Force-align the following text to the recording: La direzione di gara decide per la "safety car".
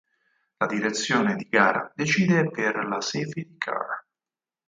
La 0.57 0.65
direzione 0.65 1.35
di 1.35 1.47
gara 1.47 1.91
decide 1.95 2.49
per 2.49 2.87
la 2.87 3.01
"safety 3.01 3.55
car". 3.59 4.03